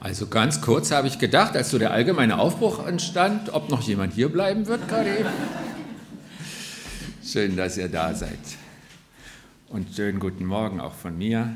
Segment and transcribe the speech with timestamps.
[0.00, 4.14] Also ganz kurz habe ich gedacht, als so der allgemeine Aufbruch entstand, ob noch jemand
[4.14, 5.28] hier bleiben wird gerade eben.
[7.24, 8.38] Schön, dass ihr da seid.
[9.68, 11.52] Und schönen guten Morgen auch von mir.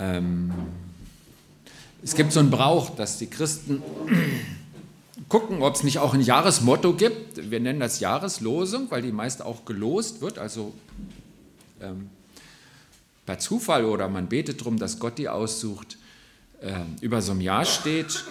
[0.00, 0.52] Ähm,
[2.02, 3.80] es gibt so einen Brauch, dass die Christen
[5.28, 7.50] gucken, ob es nicht auch ein Jahresmotto gibt.
[7.50, 10.74] Wir nennen das Jahreslosung, weil die meist auch gelost wird, also
[11.80, 12.10] ähm,
[13.28, 15.98] per Zufall oder man betet darum, dass Gott die aussucht,
[16.62, 16.72] äh,
[17.02, 18.24] über so einem Jahr steht.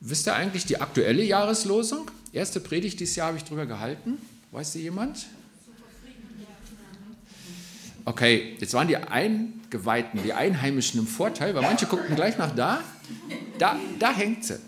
[0.00, 2.10] Wisst ihr eigentlich die aktuelle Jahreslosung?
[2.30, 4.18] Erste Predigt dieses Jahr habe ich drüber gehalten.
[4.52, 5.24] Weiß sie jemand?
[8.04, 12.84] Okay, jetzt waren die Eingeweihten, die Einheimischen im Vorteil, weil manche guckten gleich nach da.
[13.58, 14.58] Da, da hängt sie.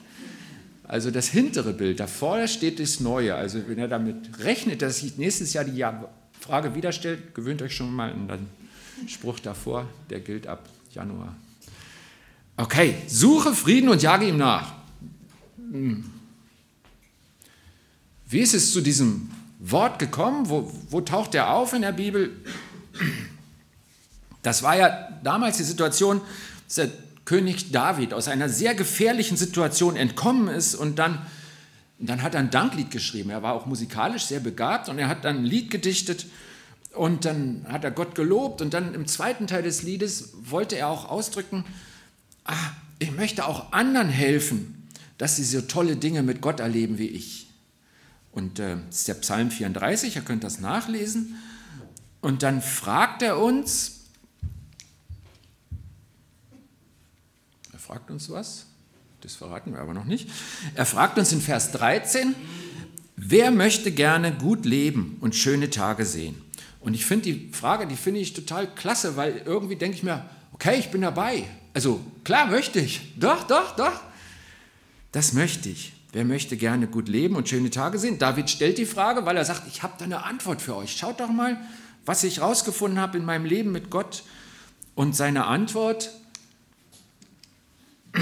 [0.84, 3.34] Also das hintere Bild, davor steht das Neue.
[3.34, 5.84] Also wenn ihr damit rechnet, dass sich nächstes Jahr die
[6.40, 8.48] Frage wieder stellt, gewöhnt euch schon mal an
[9.06, 11.36] Spruch davor, der gilt ab Januar.
[12.56, 14.72] Okay, suche Frieden und jage ihm nach.
[15.58, 16.10] Hm.
[18.28, 19.30] Wie ist es zu diesem
[19.60, 20.48] Wort gekommen?
[20.48, 22.32] Wo, wo taucht er auf in der Bibel?
[24.42, 26.20] Das war ja damals die Situation,
[26.66, 26.90] dass der
[27.24, 31.26] König David aus einer sehr gefährlichen Situation entkommen ist und dann,
[31.98, 33.30] dann hat er ein Danklied geschrieben.
[33.30, 36.26] Er war auch musikalisch sehr begabt und er hat dann ein Lied gedichtet
[36.96, 40.88] und dann hat er Gott gelobt und dann im zweiten Teil des Liedes wollte er
[40.88, 41.64] auch ausdrücken,
[42.44, 42.54] ah,
[42.98, 44.88] ich möchte auch anderen helfen,
[45.18, 47.48] dass sie so tolle Dinge mit Gott erleben wie ich.
[48.32, 51.36] Und äh, das ist der Psalm 34, ihr könnt das nachlesen.
[52.20, 54.00] Und dann fragt er uns,
[57.72, 58.66] er fragt uns was,
[59.20, 60.28] das verraten wir aber noch nicht.
[60.74, 62.34] Er fragt uns in Vers 13,
[63.16, 66.45] wer möchte gerne gut leben und schöne Tage sehen?
[66.86, 70.24] Und ich finde die Frage, die finde ich total klasse, weil irgendwie denke ich mir,
[70.52, 71.42] okay, ich bin dabei.
[71.74, 73.00] Also klar möchte ich.
[73.18, 74.00] Doch, doch, doch.
[75.10, 75.94] Das möchte ich.
[76.12, 78.20] Wer möchte gerne gut leben und schöne Tage sehen?
[78.20, 80.96] David stellt die Frage, weil er sagt, ich habe da eine Antwort für euch.
[80.96, 81.60] Schaut doch mal,
[82.04, 84.22] was ich rausgefunden habe in meinem Leben mit Gott.
[84.94, 86.12] Und seine Antwort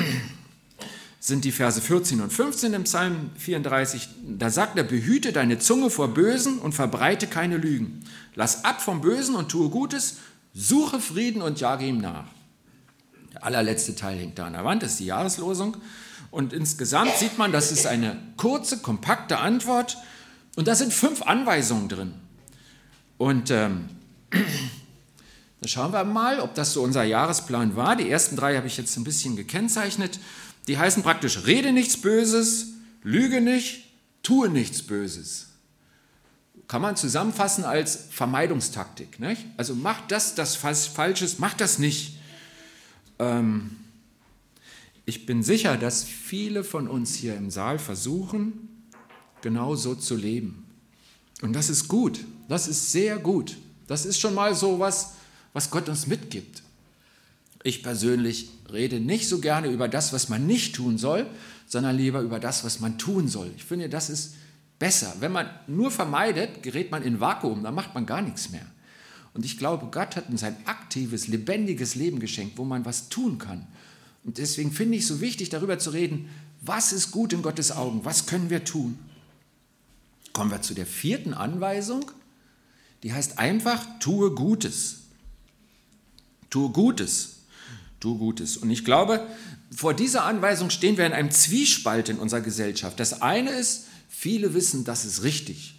[1.21, 4.09] sind die Verse 14 und 15 im Psalm 34.
[4.39, 8.03] Da sagt er, behüte deine Zunge vor Bösen und verbreite keine Lügen.
[8.35, 10.17] Lass ab vom Bösen und tue Gutes,
[10.53, 12.27] suche Frieden und jage ihm nach.
[13.33, 15.77] Der allerletzte Teil hängt da an der Wand, das ist die Jahreslosung.
[16.31, 19.97] Und insgesamt sieht man, das ist eine kurze, kompakte Antwort.
[20.57, 22.15] Und da sind fünf Anweisungen drin.
[23.19, 23.89] Und ähm,
[24.31, 27.95] dann schauen wir mal, ob das so unser Jahresplan war.
[27.95, 30.19] Die ersten drei habe ich jetzt ein bisschen gekennzeichnet.
[30.67, 32.69] Die heißen praktisch, rede nichts Böses,
[33.03, 33.85] lüge nicht,
[34.23, 35.54] tue nichts Böses.
[36.69, 39.21] Kann man zusammenfassen als Vermeidungstaktik.
[39.21, 39.45] Nicht?
[39.57, 42.19] Also mach das, das Falsches, mach das nicht.
[43.19, 43.77] Ähm,
[45.07, 48.69] ich bin sicher, dass viele von uns hier im Saal versuchen,
[49.43, 50.65] genau so zu leben.
[51.43, 53.57] Und das ist gut, das ist sehr gut.
[53.87, 55.15] Das ist schon mal so was,
[55.53, 56.63] was Gott uns mitgibt.
[57.63, 61.27] Ich persönlich rede nicht so gerne über das, was man nicht tun soll,
[61.67, 63.51] sondern lieber über das, was man tun soll.
[63.57, 64.35] Ich finde, das ist
[64.85, 65.17] besser.
[65.21, 68.67] Wenn man nur vermeidet, gerät man in Vakuum, dann macht man gar nichts mehr.
[69.33, 73.39] Und ich glaube, Gott hat uns ein aktives, lebendiges Leben geschenkt, wo man was tun
[73.39, 73.67] kann.
[74.25, 76.29] Und deswegen finde ich es so wichtig, darüber zu reden,
[76.61, 78.99] was ist gut in Gottes Augen, was können wir tun.
[80.35, 82.11] Kommen wir zu der vierten Anweisung,
[83.03, 85.05] die heißt einfach, tue Gutes.
[86.51, 87.37] Tue Gutes.
[88.01, 88.59] Tue Gutes.
[88.59, 89.27] Und ich glaube,
[89.75, 93.01] vor dieser Anweisung stehen wir in einem Zwiespalt in unserer Gesellschaft.
[93.01, 95.75] Das eine ist, viele wissen, das ist richtig.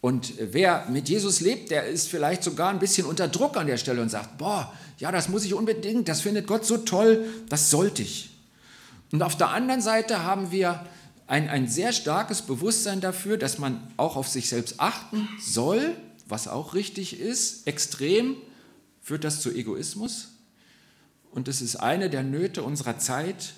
[0.00, 3.76] Und wer mit Jesus lebt, der ist vielleicht sogar ein bisschen unter Druck an der
[3.76, 7.70] Stelle und sagt, boah, ja, das muss ich unbedingt, das findet Gott so toll, das
[7.70, 8.30] sollte ich.
[9.12, 10.84] Und auf der anderen Seite haben wir
[11.26, 15.96] ein, ein sehr starkes Bewusstsein dafür, dass man auch auf sich selbst achten soll,
[16.28, 17.66] was auch richtig ist.
[17.66, 18.36] Extrem
[19.02, 20.28] führt das zu Egoismus.
[21.30, 23.54] Und es ist eine der Nöte unserer Zeit.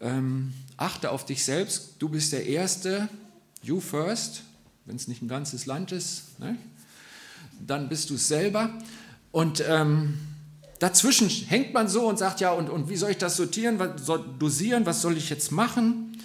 [0.00, 3.08] Ähm, achte auf dich selbst, du bist der Erste,
[3.62, 4.42] you first,
[4.84, 6.56] wenn es nicht ein ganzes Land ist, ne?
[7.66, 8.70] dann bist du es selber.
[9.30, 10.18] Und ähm,
[10.78, 14.04] dazwischen hängt man so und sagt, ja, und, und wie soll ich das sortieren, was
[14.04, 16.16] soll, dosieren, was soll ich jetzt machen?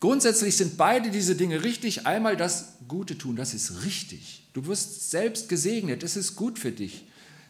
[0.00, 2.06] Grundsätzlich sind beide diese Dinge richtig.
[2.06, 4.48] Einmal das Gute tun, das ist richtig.
[4.52, 7.04] Du wirst selbst gesegnet, es ist gut für dich.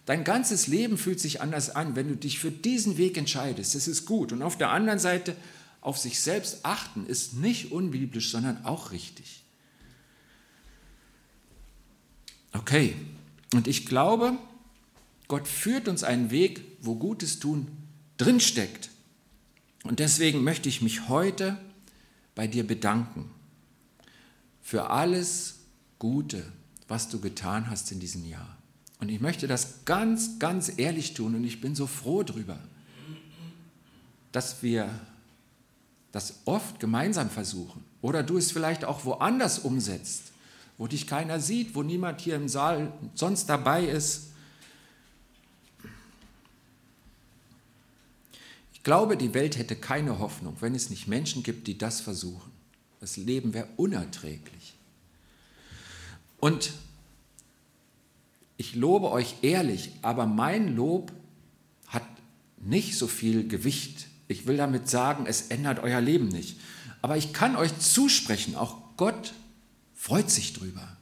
[0.06, 3.74] Dein ganzes Leben fühlt sich anders an, wenn du dich für diesen Weg entscheidest.
[3.74, 4.32] Das ist gut.
[4.32, 5.36] Und auf der anderen Seite,
[5.80, 9.42] auf sich selbst achten, ist nicht unbiblisch, sondern auch richtig.
[12.52, 12.96] Okay,
[13.54, 14.36] und ich glaube,
[15.28, 17.68] Gott führt uns einen Weg, wo Gutes tun
[18.18, 18.90] drinsteckt.
[19.84, 21.58] Und deswegen möchte ich mich heute
[22.34, 23.30] bei dir bedanken
[24.60, 25.60] für alles
[25.98, 26.44] Gute,
[26.88, 28.58] was du getan hast in diesem Jahr.
[28.98, 32.58] Und ich möchte das ganz, ganz ehrlich tun und ich bin so froh darüber,
[34.32, 34.90] dass wir
[36.12, 40.32] das oft gemeinsam versuchen oder du es vielleicht auch woanders umsetzt,
[40.78, 44.28] wo dich keiner sieht, wo niemand hier im Saal sonst dabei ist.
[48.72, 52.50] Ich glaube, die Welt hätte keine Hoffnung, wenn es nicht Menschen gibt, die das versuchen.
[52.98, 54.74] Das Leben wäre unerträglich.
[56.40, 56.72] Und
[58.56, 61.12] ich lobe euch ehrlich, aber mein Lob
[61.86, 62.06] hat
[62.58, 64.06] nicht so viel Gewicht.
[64.30, 66.60] Ich will damit sagen, es ändert euer Leben nicht.
[67.02, 69.32] Aber ich kann euch zusprechen, auch Gott
[69.96, 70.96] freut sich drüber.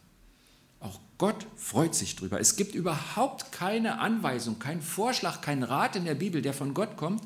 [0.81, 2.41] Auch Gott freut sich drüber.
[2.41, 6.97] Es gibt überhaupt keine Anweisung, keinen Vorschlag, keinen Rat in der Bibel, der von Gott
[6.97, 7.23] kommt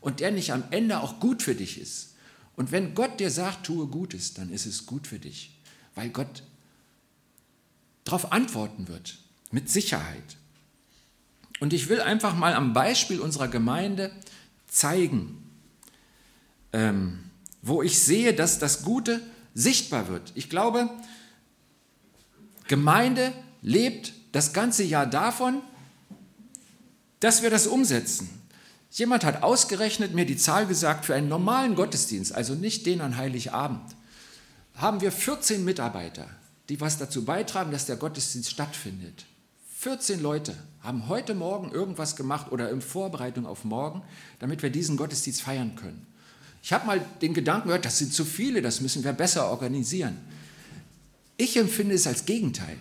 [0.00, 2.14] und der nicht am Ende auch gut für dich ist.
[2.56, 5.56] Und wenn Gott dir sagt, tue Gutes, dann ist es gut für dich,
[5.94, 6.42] weil Gott
[8.02, 9.18] darauf antworten wird,
[9.52, 10.38] mit Sicherheit.
[11.60, 14.10] Und ich will einfach mal am Beispiel unserer Gemeinde
[14.66, 15.42] zeigen,
[16.72, 17.30] ähm,
[17.62, 19.20] wo ich sehe, dass das Gute
[19.54, 20.32] sichtbar wird.
[20.34, 20.90] Ich glaube,
[22.68, 23.32] Gemeinde
[23.62, 25.62] lebt das ganze Jahr davon,
[27.20, 28.28] dass wir das umsetzen.
[28.90, 33.16] Jemand hat ausgerechnet mir die Zahl gesagt, für einen normalen Gottesdienst, also nicht den an
[33.16, 33.94] Heiligabend,
[34.74, 36.28] haben wir 14 Mitarbeiter,
[36.68, 39.24] die was dazu beitragen, dass der Gottesdienst stattfindet.
[39.86, 40.52] 14 Leute
[40.82, 44.02] haben heute Morgen irgendwas gemacht oder in Vorbereitung auf morgen,
[44.40, 46.04] damit wir diesen Gottesdienst feiern können.
[46.60, 50.18] Ich habe mal den Gedanken gehört, das sind zu viele, das müssen wir besser organisieren.
[51.36, 52.76] Ich empfinde es als Gegenteil,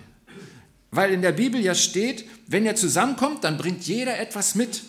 [0.90, 4.82] weil in der Bibel ja steht, wenn er zusammenkommt, dann bringt jeder etwas mit.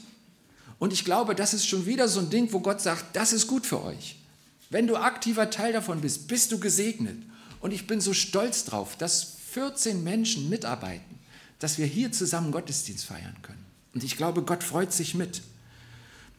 [0.79, 3.47] Und ich glaube, das ist schon wieder so ein Ding, wo Gott sagt, das ist
[3.47, 4.17] gut für euch.
[4.71, 7.19] Wenn du aktiver Teil davon bist, bist du gesegnet.
[7.61, 11.16] Und ich bin so stolz drauf, dass 14 Menschen mitarbeiten,
[11.58, 13.64] dass wir hier zusammen Gottesdienst feiern können.
[13.94, 15.43] Und ich glaube, Gott freut sich mit.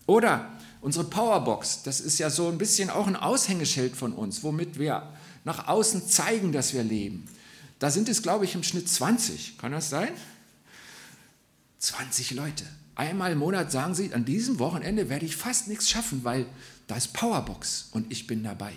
[0.05, 4.77] Oder Unsere Powerbox, das ist ja so ein bisschen auch ein Aushängeschild von uns, womit
[4.77, 5.11] wir
[5.43, 7.25] nach außen zeigen, dass wir leben.
[7.79, 9.57] Da sind es, glaube ich, im Schnitt 20.
[9.57, 10.09] Kann das sein?
[11.79, 12.65] 20 Leute.
[12.95, 16.45] Einmal im Monat sagen sie, an diesem Wochenende werde ich fast nichts schaffen, weil
[16.87, 18.73] da ist Powerbox und ich bin dabei.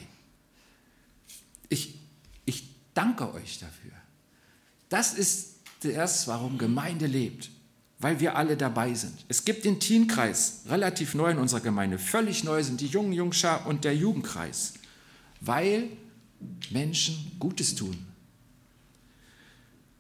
[1.69, 1.99] Ich,
[2.45, 3.93] ich danke euch dafür.
[4.89, 7.51] Das ist das, warum Gemeinde lebt
[8.01, 9.25] weil wir alle dabei sind.
[9.29, 11.99] Es gibt den Teenkreis, relativ neu in unserer Gemeinde.
[11.99, 14.75] Völlig neu sind die jungen Jungschar und der Jugendkreis,
[15.43, 15.89] weil
[16.71, 18.07] Menschen Gutes tun.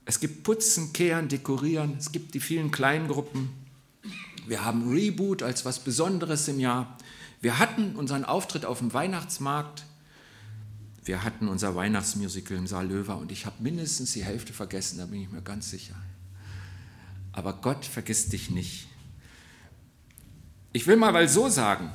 [0.06, 3.50] Es gibt Putzen, Kehren, Dekorieren, es gibt die vielen kleinen Gruppen.
[4.46, 6.96] Wir haben Reboot als was Besonderes im Jahr.
[7.42, 9.84] Wir hatten unseren Auftritt auf dem Weihnachtsmarkt.
[11.04, 15.06] Wir hatten unser Weihnachtsmusical im Saal Löwer und ich habe mindestens die Hälfte vergessen, da
[15.06, 15.96] bin ich mir ganz sicher
[17.32, 18.86] aber Gott vergisst dich nicht.
[20.72, 21.90] Ich will mal so sagen,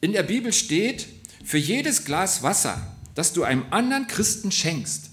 [0.00, 1.06] in der Bibel steht,
[1.44, 5.10] für jedes Glas Wasser, das du einem anderen Christen schenkst,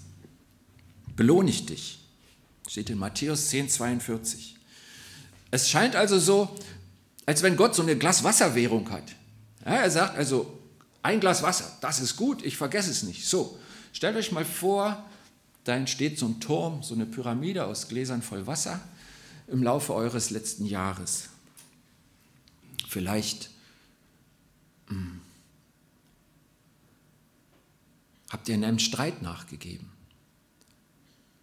[1.16, 2.00] belohne ich dich.
[2.68, 4.56] Steht in Matthäus 10, 42.
[5.50, 6.56] Es scheint also so,
[7.26, 9.14] als wenn Gott so eine Glas-Wasser-Währung hat.
[9.64, 10.58] Ja, er sagt also,
[11.04, 13.28] ein Glas Wasser, das ist gut, ich vergesse es nicht.
[13.28, 13.58] So,
[13.92, 15.04] stellt euch mal vor,
[15.64, 18.80] da entsteht so ein Turm, so eine Pyramide aus Gläsern voll Wasser
[19.46, 21.28] im Laufe eures letzten Jahres.
[22.88, 23.50] Vielleicht
[24.86, 25.20] hm,
[28.30, 29.90] habt ihr in einem Streit nachgegeben.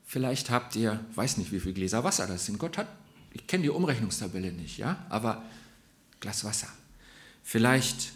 [0.08, 2.58] Vielleicht habt ihr, weiß nicht, wie viele Gläser Wasser das sind.
[2.58, 2.88] Gott hat,
[3.32, 5.44] ich kenne die Umrechnungstabelle nicht, ja, aber
[6.20, 6.68] Glas Wasser.
[7.44, 8.12] Vielleicht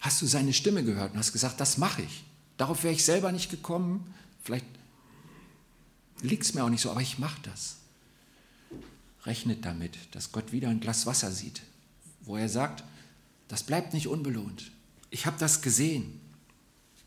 [0.00, 2.24] hast du seine Stimme gehört und hast gesagt, das mache ich.
[2.56, 4.12] Darauf wäre ich selber nicht gekommen.
[4.42, 4.66] Vielleicht
[6.20, 7.76] liegt es mir auch nicht so, aber ich mache das.
[9.24, 11.62] Rechnet damit, dass Gott wieder ein Glas Wasser sieht,
[12.22, 12.84] wo er sagt,
[13.48, 14.70] das bleibt nicht unbelohnt.
[15.10, 16.20] Ich habe das gesehen.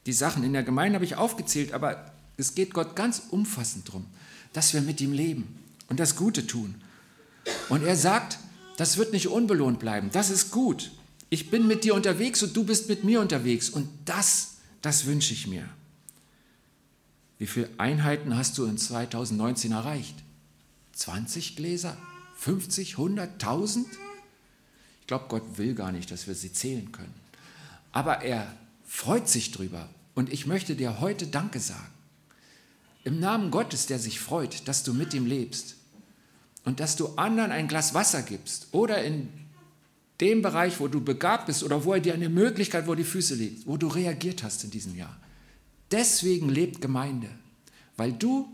[0.05, 4.05] Die Sachen in der Gemeinde habe ich aufgezählt, aber es geht Gott ganz umfassend darum,
[4.53, 6.75] dass wir mit ihm leben und das Gute tun.
[7.69, 8.39] Und er sagt,
[8.77, 10.91] das wird nicht unbelohnt bleiben, das ist gut.
[11.33, 15.31] Ich bin mit dir unterwegs und du bist mit mir unterwegs und das, das wünsche
[15.33, 15.67] ich mir.
[17.39, 20.15] Wie viele Einheiten hast du in 2019 erreicht?
[20.91, 21.95] 20 Gläser?
[22.35, 22.97] 50?
[22.97, 23.31] 100?
[23.31, 23.87] 1000?
[24.99, 27.13] Ich glaube, Gott will gar nicht, dass wir sie zählen können.
[27.93, 28.53] Aber er
[28.85, 29.87] freut sich drüber.
[30.13, 31.93] Und ich möchte dir heute Danke sagen.
[33.05, 35.77] Im Namen Gottes, der sich freut, dass du mit ihm lebst.
[36.63, 39.29] und dass du anderen ein Glas Wasser gibst oder in
[40.21, 43.35] dem Bereich, wo du begabt bist oder wo er dir eine Möglichkeit, wo die Füße
[43.35, 45.17] liegt, wo du reagiert hast in diesem Jahr.
[45.89, 47.29] Deswegen lebt Gemeinde,
[47.97, 48.47] weil du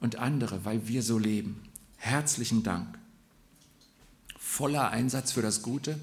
[0.00, 1.62] und andere, weil wir so leben.
[1.96, 2.98] Herzlichen Dank.
[4.38, 5.98] Voller Einsatz für das Gute.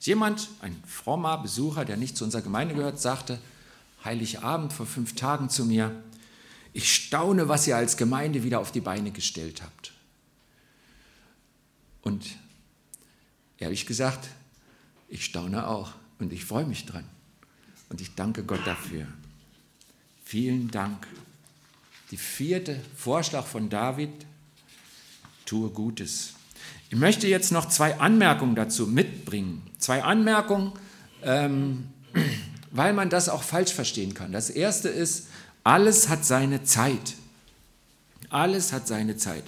[0.00, 3.38] Jemand, ein frommer Besucher, der nicht zu unserer Gemeinde gehört, sagte
[4.04, 6.02] Heiligabend vor fünf Tagen zu mir,
[6.72, 9.92] ich staune, was ihr als Gemeinde wieder auf die Beine gestellt habt.
[12.00, 12.36] Und
[13.58, 14.28] ehrlich gesagt,
[15.12, 17.04] ich staune auch und ich freue mich dran.
[17.90, 19.06] Und ich danke Gott dafür.
[20.24, 21.06] Vielen Dank.
[22.10, 24.08] Die vierte Vorschlag von David,
[25.44, 26.32] tue Gutes.
[26.88, 29.60] Ich möchte jetzt noch zwei Anmerkungen dazu mitbringen.
[29.78, 30.72] Zwei Anmerkungen,
[31.22, 31.88] ähm,
[32.70, 34.32] weil man das auch falsch verstehen kann.
[34.32, 35.26] Das erste ist,
[35.62, 37.16] alles hat seine Zeit.
[38.30, 39.44] Alles hat seine Zeit.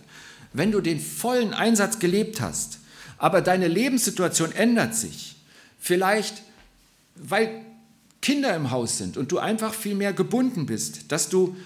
[0.52, 2.80] Wenn du den vollen Einsatz gelebt hast,
[3.16, 5.33] aber deine Lebenssituation ändert sich,
[5.84, 6.42] vielleicht
[7.16, 7.64] weil
[8.22, 11.56] Kinder im Haus sind und du einfach viel mehr gebunden bist, dass du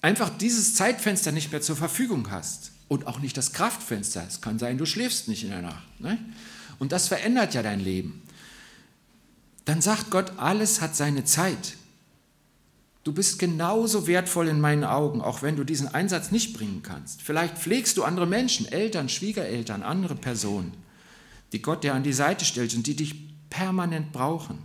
[0.00, 4.24] einfach dieses Zeitfenster nicht mehr zur Verfügung hast und auch nicht das Kraftfenster.
[4.26, 6.00] Es kann sein, du schläfst nicht in der Nacht.
[6.00, 6.18] Ne?
[6.78, 8.22] Und das verändert ja dein Leben.
[9.66, 11.76] Dann sagt Gott, alles hat seine Zeit.
[13.02, 17.20] Du bist genauso wertvoll in meinen Augen, auch wenn du diesen Einsatz nicht bringen kannst.
[17.20, 20.72] Vielleicht pflegst du andere Menschen, Eltern, Schwiegereltern, andere Personen,
[21.54, 23.14] die Gott dir an die Seite stellt und die dich
[23.48, 24.58] permanent brauchen.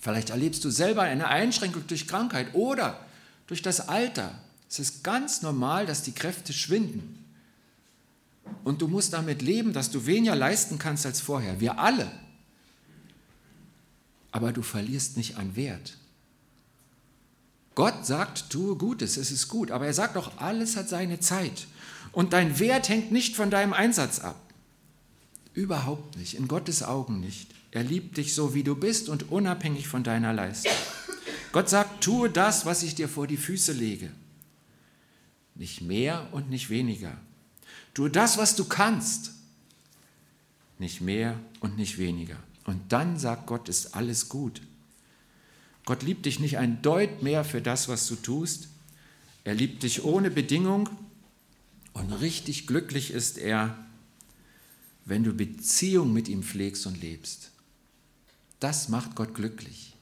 [0.00, 3.04] Vielleicht erlebst du selber eine Einschränkung durch Krankheit oder
[3.46, 4.34] durch das Alter.
[4.66, 7.22] Es ist ganz normal, dass die Kräfte schwinden.
[8.64, 11.60] Und du musst damit leben, dass du weniger leisten kannst als vorher.
[11.60, 12.10] Wir alle.
[14.32, 15.98] Aber du verlierst nicht an Wert.
[17.74, 21.66] Gott sagt, tue Gutes, es ist gut, aber er sagt auch, alles hat seine Zeit.
[22.10, 24.36] Und dein Wert hängt nicht von deinem Einsatz ab.
[25.54, 27.48] Überhaupt nicht, in Gottes Augen nicht.
[27.70, 30.72] Er liebt dich so, wie du bist und unabhängig von deiner Leistung.
[31.52, 34.10] Gott sagt, tue das, was ich dir vor die Füße lege.
[35.54, 37.16] Nicht mehr und nicht weniger.
[37.94, 39.30] Tue das, was du kannst.
[40.80, 42.36] Nicht mehr und nicht weniger.
[42.64, 44.60] Und dann sagt Gott, ist alles gut.
[45.84, 48.68] Gott liebt dich nicht ein Deut mehr für das, was du tust.
[49.44, 50.88] Er liebt dich ohne Bedingung
[51.92, 53.76] und richtig glücklich ist er,
[55.04, 57.50] wenn du Beziehung mit ihm pflegst und lebst.
[58.60, 59.94] Das macht Gott glücklich.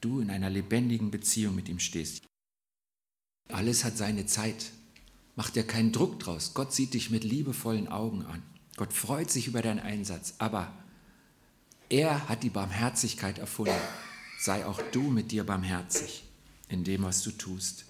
[0.00, 2.22] Du in einer lebendigen Beziehung mit ihm stehst.
[3.48, 4.70] Alles hat seine Zeit.
[5.36, 6.54] Mach dir keinen Druck draus.
[6.54, 8.42] Gott sieht dich mit liebevollen Augen an.
[8.76, 10.72] Gott freut sich über deinen Einsatz, aber
[11.88, 13.74] er hat die Barmherzigkeit erfunden
[14.42, 16.24] sei auch du mit dir barmherzig
[16.68, 17.84] in dem, was du tust.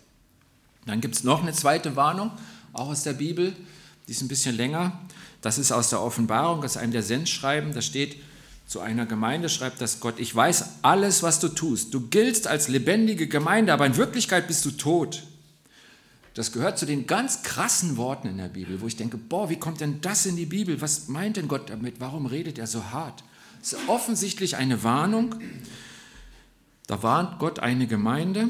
[0.85, 2.31] Dann gibt es noch eine zweite Warnung,
[2.75, 3.57] auch aus der Bibel,
[4.07, 5.01] die ist ein bisschen länger.
[5.43, 7.75] Das ist aus der Offenbarung, aus einem der Sendschreiben.
[7.75, 8.17] Da steht
[8.67, 11.93] zu einer Gemeinde, schreibt das Gott, ich weiß alles, was du tust.
[11.93, 15.25] Du giltst als lebendige Gemeinde, aber in Wirklichkeit bist du tot.
[16.35, 19.59] Das gehört zu den ganz krassen Worten in der Bibel, wo ich denke, boah, wie
[19.59, 20.81] kommt denn das in die Bibel?
[20.81, 21.97] Was meint denn Gott damit?
[21.99, 23.23] Warum redet er so hart?
[23.61, 25.35] Es ist offensichtlich eine Warnung.
[26.87, 28.49] Da warnt Gott eine Gemeinde.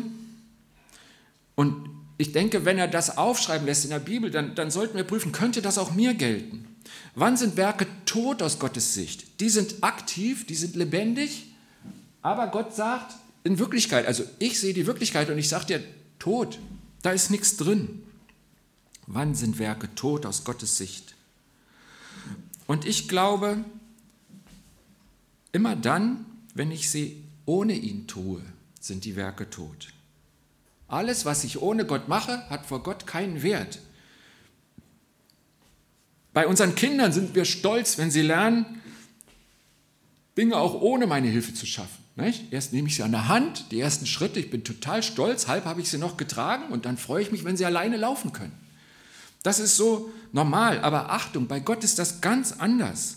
[1.56, 5.04] Und ich denke, wenn er das aufschreiben lässt in der Bibel, dann, dann sollten wir
[5.04, 6.72] prüfen, könnte das auch mir gelten?
[7.14, 9.40] Wann sind Werke tot aus Gottes Sicht?
[9.40, 11.52] Die sind aktiv, die sind lebendig,
[12.23, 15.85] aber Gott sagt in Wirklichkeit, also ich sehe die Wirklichkeit und ich sage dir,
[16.19, 16.59] tot,
[17.02, 18.02] da ist nichts drin.
[19.07, 21.14] Wann sind Werke tot aus Gottes Sicht?
[22.66, 23.64] Und ich glaube,
[25.50, 28.40] immer dann, wenn ich sie ohne ihn tue,
[28.81, 29.88] sind die Werke tot.
[30.88, 33.81] Alles, was ich ohne Gott mache, hat vor Gott keinen Wert.
[36.32, 38.80] Bei unseren Kindern sind wir stolz, wenn sie lernen,
[40.36, 42.02] Dinge auch ohne meine Hilfe zu schaffen.
[42.16, 42.52] Nicht?
[42.52, 45.64] Erst nehme ich sie an der Hand, die ersten Schritte, ich bin total stolz, halb
[45.64, 48.52] habe ich sie noch getragen und dann freue ich mich, wenn sie alleine laufen können.
[49.42, 53.16] Das ist so normal, aber Achtung, bei Gott ist das ganz anders.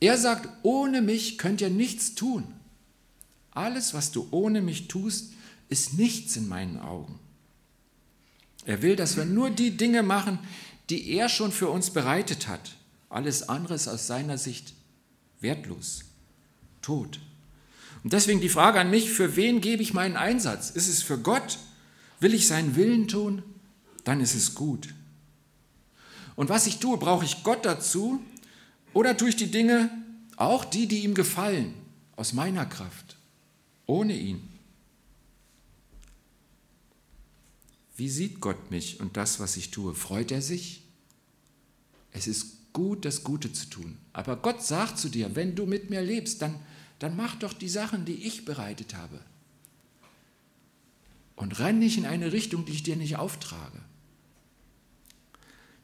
[0.00, 2.44] Er sagt, ohne mich könnt ihr nichts tun.
[3.52, 5.32] Alles, was du ohne mich tust,
[5.68, 7.18] ist nichts in meinen Augen.
[8.66, 10.38] Er will, dass wir nur die Dinge machen,
[10.90, 12.76] die er schon für uns bereitet hat.
[13.08, 14.74] Alles andere ist aus seiner Sicht
[15.40, 16.04] wertlos,
[16.82, 17.20] tot.
[18.02, 20.70] Und deswegen die Frage an mich, für wen gebe ich meinen Einsatz?
[20.70, 21.58] Ist es für Gott?
[22.20, 23.42] Will ich seinen Willen tun?
[24.04, 24.94] Dann ist es gut.
[26.36, 28.20] Und was ich tue, brauche ich Gott dazu
[28.92, 29.90] oder tue ich die Dinge,
[30.36, 31.74] auch die, die ihm gefallen,
[32.16, 33.16] aus meiner Kraft?
[33.86, 34.48] ohne ihn.
[37.96, 39.94] Wie sieht Gott mich und das, was ich tue?
[39.94, 40.82] Freut er sich?
[42.12, 43.96] Es ist gut, das Gute zu tun.
[44.12, 46.56] Aber Gott sagt zu dir, wenn du mit mir lebst, dann,
[46.98, 49.18] dann mach doch die Sachen, die ich bereitet habe.
[51.36, 53.78] Und renn nicht in eine Richtung, die ich dir nicht auftrage.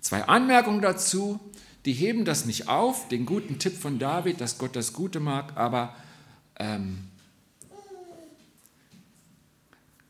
[0.00, 1.40] Zwei Anmerkungen dazu,
[1.84, 5.56] die heben das nicht auf, den guten Tipp von David, dass Gott das Gute mag,
[5.56, 5.96] aber
[6.56, 7.08] ähm,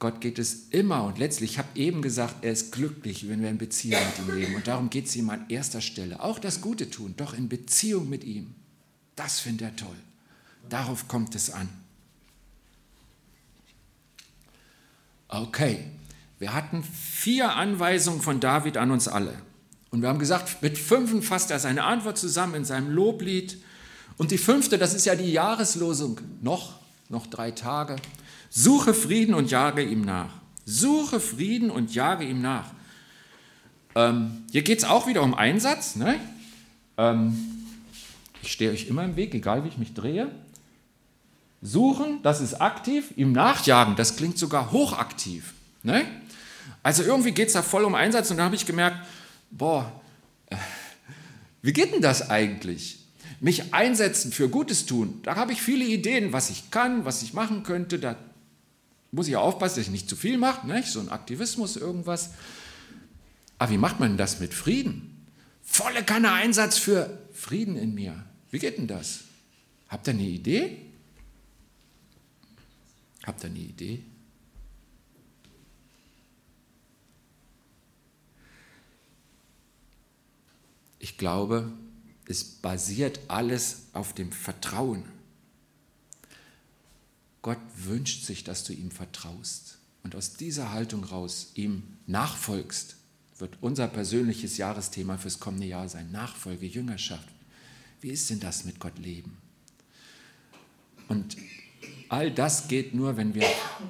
[0.03, 3.49] Gott geht es immer und letztlich, ich habe eben gesagt, er ist glücklich, wenn wir
[3.49, 4.55] in Beziehung mit ihm leben.
[4.57, 6.21] Und darum geht es ihm an erster Stelle.
[6.21, 8.53] Auch das Gute tun, doch in Beziehung mit ihm.
[9.15, 9.95] Das findet er toll.
[10.69, 11.69] Darauf kommt es an.
[15.29, 15.85] Okay,
[16.41, 19.35] wir hatten vier Anweisungen von David an uns alle.
[19.91, 23.63] Und wir haben gesagt, mit fünf fasst er seine Antwort zusammen in seinem Loblied.
[24.17, 26.21] Und die fünfte, das ist ja die Jahreslosung.
[26.41, 27.95] Noch, noch drei Tage.
[28.55, 30.29] Suche Frieden und jage ihm nach.
[30.67, 32.67] Suche Frieden und jage ihm nach.
[33.95, 35.97] Ähm, hier geht es auch wieder um Einsatz.
[35.97, 36.21] Ne?
[36.99, 37.35] Ähm,
[38.43, 40.31] ich stehe euch immer im Weg, egal wie ich mich drehe.
[41.63, 43.15] Suchen, das ist aktiv.
[43.17, 45.55] Ihm nachjagen, das klingt sogar hochaktiv.
[45.83, 46.05] Ne?
[46.83, 48.99] Also irgendwie geht es da voll um Einsatz und da habe ich gemerkt,
[49.51, 49.91] boah,
[50.51, 50.57] äh,
[51.63, 52.99] wie geht denn das eigentlich?
[53.41, 57.33] Mich einsetzen für Gutes tun, da habe ich viele Ideen, was ich kann, was ich
[57.33, 58.15] machen könnte, da
[59.13, 60.89] muss ich aufpassen, dass ich nicht zu viel mache, nicht?
[60.89, 62.31] so ein Aktivismus, irgendwas.
[63.59, 65.29] Aber wie macht man das mit Frieden?
[65.63, 68.25] Volle Kanne Einsatz für Frieden in mir.
[68.51, 69.21] Wie geht denn das?
[69.89, 70.79] Habt ihr eine Idee?
[73.25, 74.03] Habt ihr eine Idee?
[80.99, 81.71] Ich glaube,
[82.27, 85.05] es basiert alles auf dem Vertrauen.
[87.43, 92.97] Gott wünscht sich, dass du ihm vertraust und aus dieser Haltung raus ihm nachfolgst,
[93.39, 96.13] wird unser persönliches Jahresthema fürs kommende Jahr sein.
[96.13, 97.29] Nachfolge, Jüngerschaft.
[98.01, 99.37] Wie ist denn das mit Gott leben?
[101.09, 101.37] Und
[102.09, 103.47] all das geht nur, wenn wir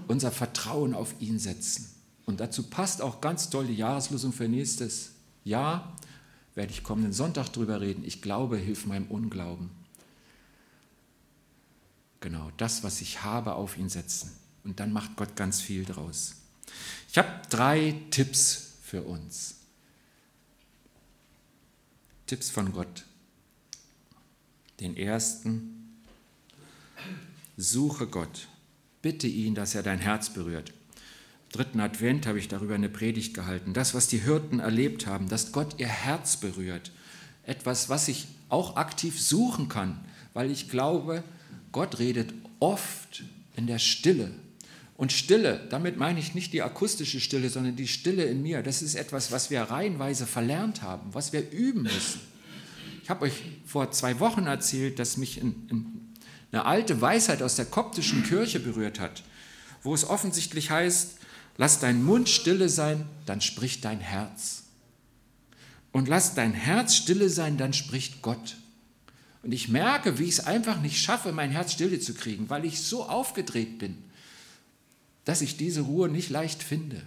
[0.08, 1.90] unser Vertrauen auf ihn setzen.
[2.24, 5.12] Und dazu passt auch ganz toll die Jahreslosung für nächstes
[5.44, 5.96] Jahr.
[6.54, 8.04] Werde ich kommenden Sonntag drüber reden.
[8.04, 9.70] Ich glaube, hilf meinem Unglauben.
[12.22, 14.30] Genau, das, was ich habe, auf ihn setzen.
[14.62, 16.36] Und dann macht Gott ganz viel draus.
[17.10, 19.56] Ich habe drei Tipps für uns.
[22.26, 23.04] Tipps von Gott.
[24.78, 26.00] Den ersten,
[27.56, 28.46] suche Gott.
[29.02, 30.70] Bitte ihn, dass er dein Herz berührt.
[30.70, 33.74] Im dritten Advent habe ich darüber eine Predigt gehalten.
[33.74, 36.92] Das, was die Hirten erlebt haben, dass Gott ihr Herz berührt.
[37.42, 40.04] Etwas, was ich auch aktiv suchen kann,
[40.34, 41.24] weil ich glaube,
[41.72, 43.24] Gott redet oft
[43.56, 44.30] in der Stille.
[44.96, 48.62] Und Stille, damit meine ich nicht die akustische Stille, sondern die Stille in mir.
[48.62, 52.20] Das ist etwas, was wir reihenweise verlernt haben, was wir üben müssen.
[53.02, 53.32] Ich habe euch
[53.66, 56.12] vor zwei Wochen erzählt, dass mich in, in
[56.52, 59.24] eine alte Weisheit aus der koptischen Kirche berührt hat,
[59.82, 61.16] wo es offensichtlich heißt,
[61.56, 64.64] lass dein Mund stille sein, dann spricht dein Herz.
[65.90, 68.56] Und lass dein Herz stille sein, dann spricht Gott.
[69.42, 72.64] Und ich merke, wie ich es einfach nicht schaffe, mein Herz stille zu kriegen, weil
[72.64, 73.98] ich so aufgedreht bin,
[75.24, 77.02] dass ich diese Ruhe nicht leicht finde.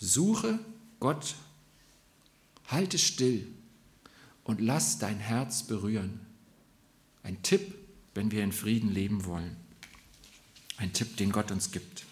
[0.00, 0.58] Suche
[1.00, 1.34] Gott,
[2.68, 3.46] halte still
[4.44, 6.20] und lass dein Herz berühren.
[7.22, 7.74] Ein Tipp,
[8.14, 9.56] wenn wir in Frieden leben wollen.
[10.76, 12.04] Ein Tipp, den Gott uns gibt.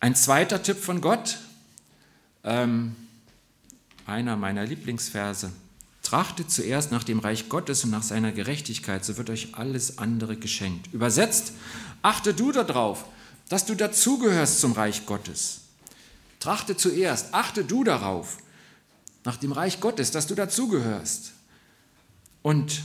[0.00, 1.38] Ein zweiter Tipp von Gott.
[2.44, 2.96] Ähm,
[4.06, 5.52] einer meiner Lieblingsverse.
[6.02, 10.36] Trachtet zuerst nach dem Reich Gottes und nach seiner Gerechtigkeit, so wird euch alles andere
[10.36, 10.92] geschenkt.
[10.92, 11.52] Übersetzt,
[12.02, 13.04] achte du darauf,
[13.48, 15.62] dass du dazugehörst zum Reich Gottes.
[16.38, 18.38] Trachte zuerst, achte du darauf,
[19.24, 21.32] nach dem Reich Gottes, dass du dazugehörst.
[22.42, 22.82] Und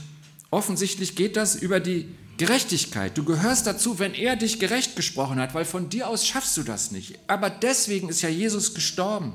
[0.49, 3.15] offensichtlich geht das über die Gerechtigkeit.
[3.15, 6.63] Du gehörst dazu, wenn er dich gerecht gesprochen hat, weil von dir aus schaffst du
[6.63, 7.19] das nicht.
[7.27, 9.33] Aber deswegen ist ja Jesus gestorben.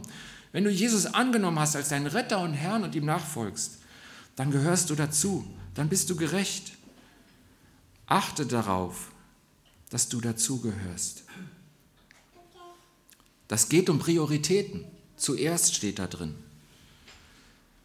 [0.53, 3.79] Wenn du Jesus angenommen hast als deinen Retter und Herrn und ihm nachfolgst,
[4.37, 6.73] dann gehörst du dazu, dann bist du gerecht.
[8.07, 9.11] Achte darauf,
[9.91, 11.25] dass du dazugehörst.
[13.49, 14.85] Das geht um Prioritäten.
[15.17, 16.35] Zuerst steht da drin.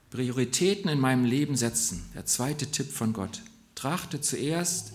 [0.09, 2.03] Prioritäten in meinem Leben setzen.
[2.13, 3.41] Der zweite Tipp von Gott.
[3.75, 4.90] Trachte zuerst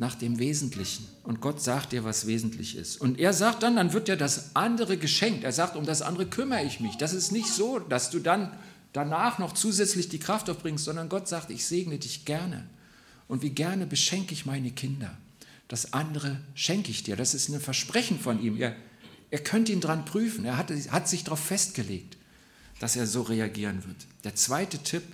[0.00, 1.06] nach dem Wesentlichen.
[1.24, 3.02] Und Gott sagt dir, was wesentlich ist.
[3.02, 5.44] Und er sagt dann, dann wird dir das andere geschenkt.
[5.44, 6.96] Er sagt, um das andere kümmere ich mich.
[6.96, 8.50] Das ist nicht so, dass du dann
[8.94, 12.66] danach noch zusätzlich die Kraft aufbringst, sondern Gott sagt, ich segne dich gerne.
[13.28, 15.18] Und wie gerne beschenke ich meine Kinder.
[15.68, 17.14] Das andere schenke ich dir.
[17.14, 18.56] Das ist ein Versprechen von ihm.
[18.56, 18.74] Er,
[19.30, 20.46] er könnt ihn dran prüfen.
[20.46, 22.16] Er hat, hat sich darauf festgelegt,
[22.78, 24.06] dass er so reagieren wird.
[24.24, 25.04] Der zweite Tipp,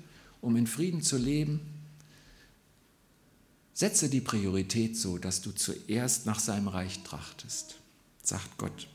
[0.40, 1.75] um in Frieden zu leben,
[3.76, 7.74] setze die Priorität so, dass du zuerst nach seinem Reich trachtest,
[8.22, 8.88] sagt Gott.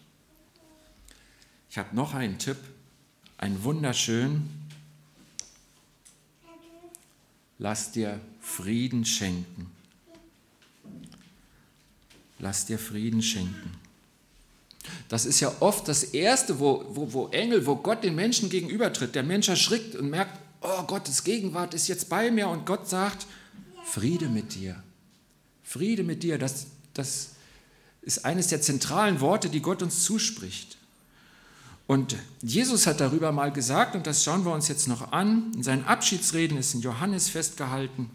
[1.69, 2.57] Ich habe noch einen Tipp,
[3.37, 4.49] einen wunderschönen.
[7.59, 9.69] Lass dir Frieden schenken.
[12.39, 13.77] Lass dir Frieden schenken.
[15.09, 19.13] Das ist ja oft das Erste, wo, wo, wo Engel, wo Gott den Menschen gegenübertritt.
[19.13, 23.27] Der Mensch erschrickt und merkt, oh, Gottes Gegenwart ist jetzt bei mir und Gott sagt,
[23.83, 24.81] Friede mit dir.
[25.63, 27.31] Friede mit dir, das, das
[28.01, 30.77] ist eines der zentralen Worte, die Gott uns zuspricht.
[31.87, 35.63] Und Jesus hat darüber mal gesagt, und das schauen wir uns jetzt noch an, in
[35.63, 38.09] seinen Abschiedsreden ist in Johannes festgehalten,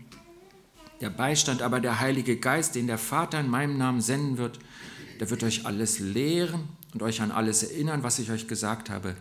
[1.02, 4.58] der Beistand aber der Heilige Geist, den der Vater in meinem Namen senden wird,
[5.20, 9.14] der wird euch alles lehren und euch an alles erinnern, was ich euch gesagt habe.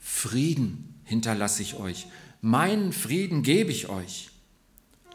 [0.00, 2.08] Frieden hinterlasse ich euch,
[2.40, 4.31] meinen Frieden gebe ich euch.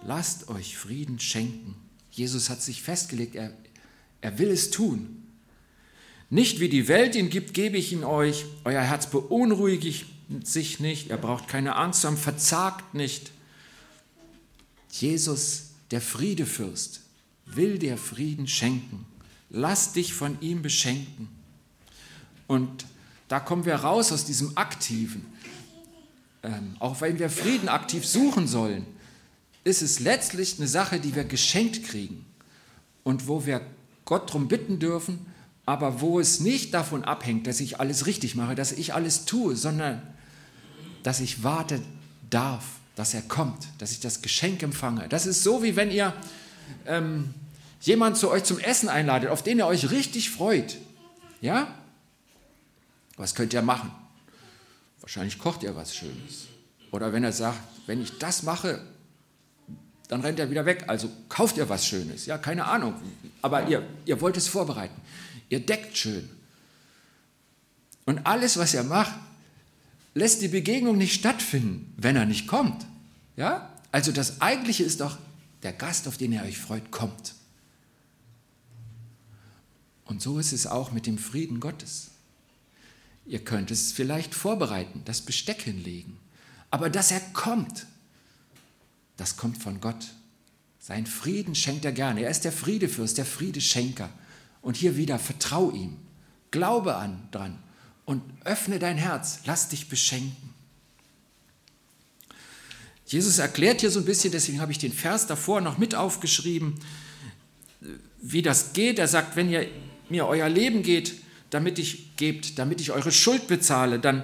[0.03, 1.75] Lasst euch Frieden schenken.
[2.12, 3.51] Jesus hat sich festgelegt, er,
[4.21, 5.23] er will es tun.
[6.29, 8.45] Nicht wie die Welt ihn gibt, gebe ich ihn euch.
[8.63, 10.05] Euer Herz beunruhigt
[10.43, 13.31] sich nicht, er braucht keine Angst haben, verzagt nicht.
[14.91, 17.01] Jesus, der Friedefürst,
[17.45, 19.05] will dir Frieden schenken.
[19.49, 21.29] Lass dich von ihm beschenken.
[22.47, 22.86] Und
[23.27, 25.25] da kommen wir raus aus diesem Aktiven.
[26.43, 28.86] Ähm, auch wenn wir Frieden aktiv suchen sollen,
[29.67, 32.25] ist es letztlich eine Sache, die wir geschenkt kriegen
[33.03, 33.62] und wo wir
[34.06, 35.25] Gott darum bitten dürfen,
[35.65, 39.58] aber wo es nicht davon abhängt, dass ich alles richtig mache, dass ich alles tue,
[39.58, 40.01] sondern
[41.03, 41.82] dass ich warte
[42.30, 42.63] darf,
[42.95, 45.10] dass er kommt, dass ich das Geschenk empfange.
[45.10, 46.13] Das ist so, wie wenn ihr
[46.86, 47.34] ähm,
[47.82, 50.77] jemand zu euch zum Essen einladet, auf den ihr euch richtig freut.
[51.41, 51.67] Ja?
[53.17, 53.91] Was könnt ihr machen?
[55.01, 56.47] Wahrscheinlich kocht ihr was Schönes.
[56.91, 58.82] Oder wenn er sagt, wenn ich das mache,
[60.07, 60.85] dann rennt er wieder weg.
[60.87, 62.25] Also kauft ihr was Schönes.
[62.25, 62.95] Ja, keine Ahnung.
[63.41, 64.99] Aber ihr, ihr wollt es vorbereiten.
[65.49, 66.29] Ihr deckt schön.
[68.05, 69.13] Und alles, was er macht,
[70.13, 72.85] lässt die Begegnung nicht stattfinden, wenn er nicht kommt.
[73.35, 73.69] Ja?
[73.91, 75.17] Also das Eigentliche ist doch,
[75.63, 77.33] der Gast, auf den ihr euch freut, kommt.
[80.05, 82.11] Und so ist es auch mit dem Frieden Gottes.
[83.25, 86.17] Ihr könnt es vielleicht vorbereiten, das Besteck hinlegen.
[86.71, 87.85] Aber dass er kommt,
[89.17, 90.06] das kommt von Gott.
[90.80, 92.21] Sein Frieden schenkt er gerne.
[92.21, 94.10] Er ist der Friedefürst, der Friedeschenker.
[94.62, 95.97] Und hier wieder, vertrau ihm,
[96.51, 97.58] glaube an dran
[98.06, 100.53] und öffne dein Herz, lass dich beschenken.
[103.06, 106.75] Jesus erklärt hier so ein bisschen, deswegen habe ich den Vers davor noch mit aufgeschrieben,
[108.21, 108.99] wie das geht.
[108.99, 109.67] Er sagt, wenn ihr
[110.10, 111.15] mir euer Leben geht,
[111.49, 114.23] damit ich gebt, damit ich eure Schuld bezahle, dann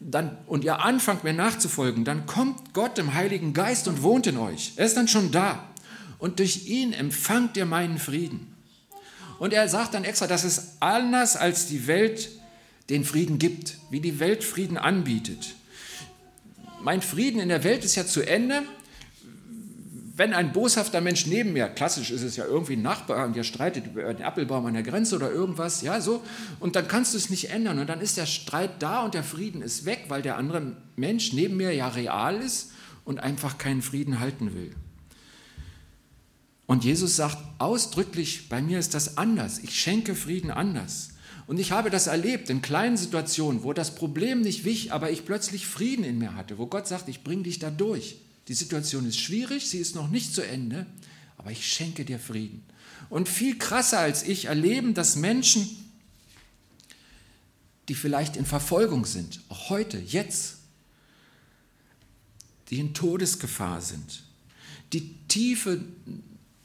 [0.00, 4.38] dann, und ihr anfangt mir nachzufolgen, dann kommt Gott im Heiligen Geist und wohnt in
[4.38, 4.72] euch.
[4.76, 5.64] Er ist dann schon da.
[6.18, 8.54] Und durch ihn empfangt ihr meinen Frieden.
[9.38, 12.30] Und er sagt dann extra, das ist anders, als die Welt
[12.90, 15.54] den Frieden gibt, wie die Welt Frieden anbietet.
[16.80, 18.62] Mein Frieden in der Welt ist ja zu Ende,
[20.18, 23.44] wenn ein boshafter Mensch neben mir, klassisch ist es ja irgendwie ein Nachbar und der
[23.44, 26.24] streitet über den Appelbaum an der Grenze oder irgendwas, ja, so,
[26.58, 29.22] und dann kannst du es nicht ändern und dann ist der Streit da und der
[29.22, 32.72] Frieden ist weg, weil der andere Mensch neben mir ja real ist
[33.04, 34.74] und einfach keinen Frieden halten will.
[36.66, 41.10] Und Jesus sagt ausdrücklich, bei mir ist das anders, ich schenke Frieden anders.
[41.46, 45.24] Und ich habe das erlebt in kleinen Situationen, wo das Problem nicht wich, aber ich
[45.24, 48.16] plötzlich Frieden in mir hatte, wo Gott sagt, ich bringe dich da durch.
[48.48, 50.86] Die Situation ist schwierig, sie ist noch nicht zu Ende,
[51.36, 52.64] aber ich schenke dir Frieden.
[53.10, 55.68] Und viel krasser als ich erleben, dass Menschen,
[57.88, 60.56] die vielleicht in Verfolgung sind, auch heute, jetzt,
[62.70, 64.24] die in Todesgefahr sind,
[64.92, 65.84] die tiefe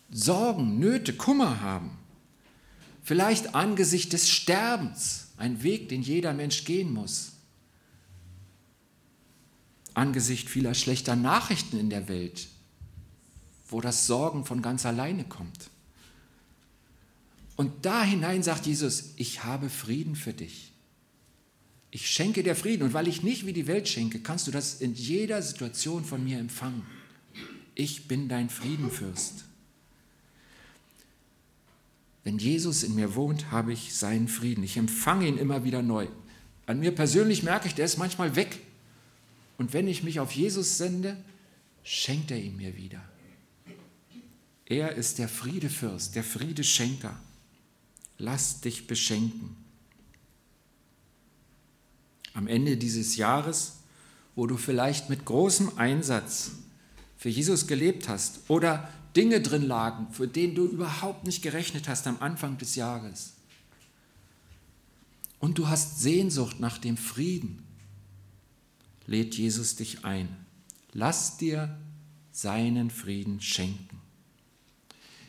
[0.10, 1.98] Sorgen, Nöte, Kummer haben,
[3.04, 7.33] vielleicht angesichts des Sterbens, ein Weg, den jeder Mensch gehen muss,
[9.93, 12.47] angesichts vieler schlechter Nachrichten in der Welt,
[13.67, 15.69] wo das Sorgen von ganz alleine kommt.
[17.56, 20.71] Und da hinein sagt Jesus, ich habe Frieden für dich.
[21.91, 22.84] Ich schenke dir Frieden.
[22.84, 26.23] Und weil ich nicht wie die Welt schenke, kannst du das in jeder Situation von
[26.23, 26.84] mir empfangen.
[27.75, 29.45] Ich bin dein Friedenfürst.
[32.23, 34.63] Wenn Jesus in mir wohnt, habe ich seinen Frieden.
[34.63, 36.08] Ich empfange ihn immer wieder neu.
[36.65, 38.60] An mir persönlich merke ich, der ist manchmal weg.
[39.57, 41.17] Und wenn ich mich auf Jesus sende,
[41.83, 43.01] schenkt er ihn mir wieder.
[44.65, 47.19] Er ist der Friedefürst, der Friedeschenker.
[48.17, 49.55] Lass dich beschenken.
[52.33, 53.73] Am Ende dieses Jahres,
[54.35, 56.51] wo du vielleicht mit großem Einsatz
[57.17, 62.07] für Jesus gelebt hast oder Dinge drin lagen, für denen du überhaupt nicht gerechnet hast
[62.07, 63.33] am Anfang des Jahres.
[65.39, 67.63] Und du hast Sehnsucht nach dem Frieden,
[69.05, 70.45] lädt Jesus dich ein.
[70.91, 71.77] Lass dir
[72.31, 74.01] seinen Frieden schenken.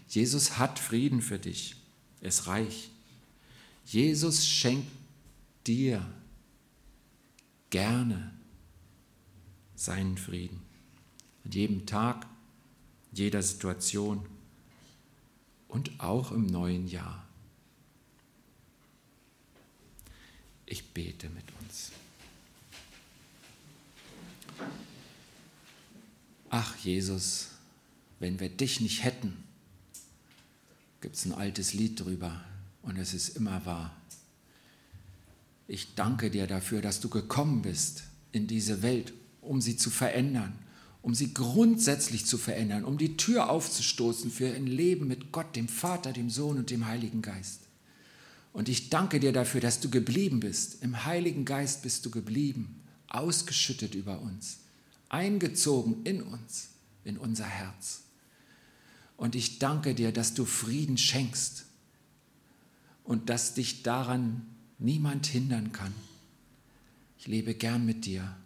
[0.09, 1.77] Jesus hat Frieden für dich.
[2.21, 2.91] Er ist reich.
[3.85, 4.91] Jesus schenkt
[5.67, 6.05] dir
[7.71, 8.33] gerne
[9.75, 10.63] seinen Frieden.
[11.45, 12.27] An jedem Tag,
[13.13, 14.27] jeder Situation
[15.69, 17.27] und auch im neuen Jahr.
[20.67, 21.93] Ich bete mit uns.
[26.57, 27.49] Ach Jesus,
[28.21, 29.37] wenn wir dich nicht hätten,
[31.01, 32.45] gibt es ein altes Lied drüber
[32.83, 33.93] und es ist immer wahr.
[35.67, 40.57] Ich danke dir dafür, dass du gekommen bist in diese Welt, um sie zu verändern,
[41.03, 45.67] um sie grundsätzlich zu verändern, um die Tür aufzustoßen für ein Leben mit Gott, dem
[45.67, 47.63] Vater, dem Sohn und dem Heiligen Geist.
[48.53, 50.85] Und ich danke dir dafür, dass du geblieben bist.
[50.85, 54.59] Im Heiligen Geist bist du geblieben, ausgeschüttet über uns,
[55.15, 56.71] eingezogen in uns,
[57.05, 58.03] in unser Herz.
[59.17, 61.67] Und ich danke dir, dass du Frieden schenkst
[63.05, 64.45] und dass dich daran
[64.79, 65.95] niemand hindern kann.
[67.17, 68.37] Ich lebe gern mit dir.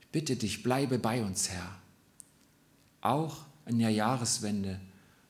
[0.00, 1.78] Ich bitte dich, bleibe bei uns, Herr.
[3.02, 4.80] Auch in der Jahreswende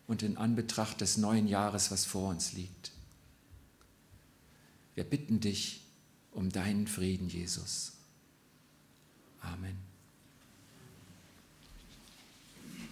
[0.06, 2.92] und in Anbetracht des neuen Jahres, was vor uns liegt.
[4.94, 5.82] Wir bitten dich
[6.30, 7.92] um deinen Frieden, Jesus.
[9.40, 9.89] Amen.